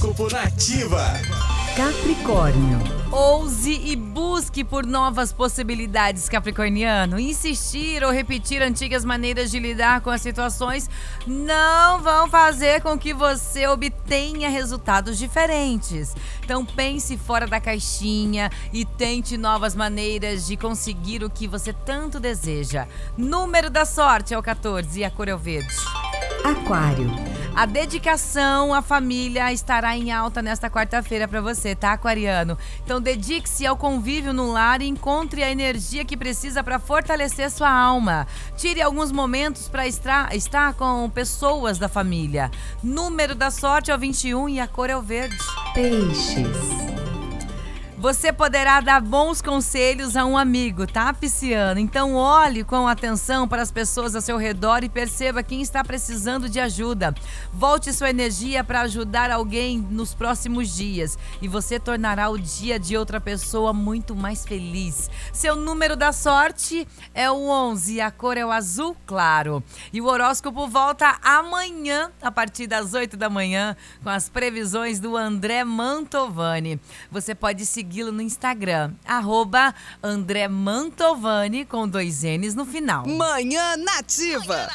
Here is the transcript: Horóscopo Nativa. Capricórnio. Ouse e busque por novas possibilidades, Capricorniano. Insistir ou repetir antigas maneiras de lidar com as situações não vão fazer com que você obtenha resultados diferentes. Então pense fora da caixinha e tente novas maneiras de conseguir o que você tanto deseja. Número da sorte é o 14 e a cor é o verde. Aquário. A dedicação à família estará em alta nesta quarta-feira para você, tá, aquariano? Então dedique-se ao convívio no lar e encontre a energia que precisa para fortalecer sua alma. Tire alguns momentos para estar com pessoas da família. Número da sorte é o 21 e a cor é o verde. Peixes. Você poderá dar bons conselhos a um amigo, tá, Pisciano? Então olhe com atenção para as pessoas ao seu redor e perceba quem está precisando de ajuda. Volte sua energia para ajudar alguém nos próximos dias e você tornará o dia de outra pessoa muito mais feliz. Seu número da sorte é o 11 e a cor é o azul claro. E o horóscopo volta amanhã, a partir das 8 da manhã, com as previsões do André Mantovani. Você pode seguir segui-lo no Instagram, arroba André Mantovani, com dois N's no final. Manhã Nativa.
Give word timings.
Horóscopo 0.00 0.32
Nativa. 0.32 1.20
Capricórnio. 1.76 2.78
Ouse 3.12 3.70
e 3.84 3.94
busque 3.94 4.64
por 4.64 4.86
novas 4.86 5.30
possibilidades, 5.30 6.26
Capricorniano. 6.26 7.20
Insistir 7.20 8.02
ou 8.02 8.10
repetir 8.10 8.62
antigas 8.62 9.04
maneiras 9.04 9.50
de 9.50 9.58
lidar 9.58 10.00
com 10.00 10.08
as 10.08 10.22
situações 10.22 10.88
não 11.26 12.00
vão 12.00 12.28
fazer 12.30 12.80
com 12.80 12.98
que 12.98 13.12
você 13.12 13.66
obtenha 13.66 14.48
resultados 14.48 15.18
diferentes. 15.18 16.14
Então 16.42 16.64
pense 16.64 17.18
fora 17.18 17.46
da 17.46 17.60
caixinha 17.60 18.50
e 18.72 18.86
tente 18.86 19.36
novas 19.36 19.76
maneiras 19.76 20.46
de 20.46 20.56
conseguir 20.56 21.22
o 21.22 21.30
que 21.30 21.46
você 21.46 21.74
tanto 21.74 22.18
deseja. 22.18 22.86
Número 23.18 23.68
da 23.68 23.84
sorte 23.84 24.32
é 24.32 24.38
o 24.38 24.42
14 24.42 25.00
e 25.00 25.04
a 25.04 25.10
cor 25.10 25.28
é 25.28 25.34
o 25.34 25.38
verde. 25.38 25.76
Aquário. 26.42 27.29
A 27.54 27.66
dedicação 27.66 28.72
à 28.72 28.80
família 28.80 29.52
estará 29.52 29.96
em 29.96 30.10
alta 30.10 30.40
nesta 30.40 30.70
quarta-feira 30.70 31.28
para 31.28 31.40
você, 31.40 31.74
tá, 31.74 31.92
aquariano? 31.92 32.56
Então 32.84 33.00
dedique-se 33.00 33.66
ao 33.66 33.76
convívio 33.76 34.32
no 34.32 34.50
lar 34.50 34.80
e 34.80 34.88
encontre 34.88 35.42
a 35.42 35.50
energia 35.50 36.04
que 36.04 36.16
precisa 36.16 36.62
para 36.64 36.78
fortalecer 36.78 37.50
sua 37.50 37.70
alma. 37.70 38.26
Tire 38.56 38.80
alguns 38.80 39.12
momentos 39.12 39.68
para 39.68 39.86
estar 39.86 40.74
com 40.74 41.10
pessoas 41.10 41.78
da 41.78 41.88
família. 41.88 42.50
Número 42.82 43.34
da 43.34 43.50
sorte 43.50 43.90
é 43.90 43.94
o 43.94 43.98
21 43.98 44.48
e 44.48 44.60
a 44.60 44.66
cor 44.66 44.88
é 44.88 44.96
o 44.96 45.02
verde. 45.02 45.36
Peixes. 45.74 46.89
Você 48.00 48.32
poderá 48.32 48.80
dar 48.80 49.02
bons 49.02 49.42
conselhos 49.42 50.16
a 50.16 50.24
um 50.24 50.38
amigo, 50.38 50.86
tá, 50.86 51.12
Pisciano? 51.12 51.78
Então 51.78 52.14
olhe 52.14 52.64
com 52.64 52.88
atenção 52.88 53.46
para 53.46 53.60
as 53.60 53.70
pessoas 53.70 54.16
ao 54.16 54.22
seu 54.22 54.38
redor 54.38 54.82
e 54.82 54.88
perceba 54.88 55.42
quem 55.42 55.60
está 55.60 55.84
precisando 55.84 56.48
de 56.48 56.58
ajuda. 56.58 57.14
Volte 57.52 57.92
sua 57.92 58.08
energia 58.08 58.64
para 58.64 58.80
ajudar 58.80 59.30
alguém 59.30 59.76
nos 59.76 60.14
próximos 60.14 60.74
dias 60.74 61.18
e 61.42 61.46
você 61.46 61.78
tornará 61.78 62.30
o 62.30 62.38
dia 62.38 62.78
de 62.78 62.96
outra 62.96 63.20
pessoa 63.20 63.74
muito 63.74 64.16
mais 64.16 64.46
feliz. 64.46 65.10
Seu 65.30 65.54
número 65.54 65.94
da 65.94 66.10
sorte 66.10 66.88
é 67.12 67.30
o 67.30 67.50
11 67.50 67.96
e 67.96 68.00
a 68.00 68.10
cor 68.10 68.38
é 68.38 68.46
o 68.46 68.50
azul 68.50 68.96
claro. 69.04 69.62
E 69.92 70.00
o 70.00 70.06
horóscopo 70.06 70.66
volta 70.66 71.18
amanhã, 71.20 72.10
a 72.22 72.32
partir 72.32 72.66
das 72.66 72.94
8 72.94 73.14
da 73.18 73.28
manhã, 73.28 73.76
com 74.02 74.08
as 74.08 74.30
previsões 74.30 74.98
do 74.98 75.18
André 75.18 75.64
Mantovani. 75.64 76.80
Você 77.10 77.34
pode 77.34 77.66
seguir 77.66 77.89
segui-lo 77.90 78.12
no 78.12 78.22
Instagram, 78.22 78.94
arroba 79.04 79.74
André 80.00 80.46
Mantovani, 80.46 81.64
com 81.64 81.88
dois 81.88 82.22
N's 82.22 82.54
no 82.54 82.64
final. 82.64 83.04
Manhã 83.04 83.76
Nativa. 83.76 84.68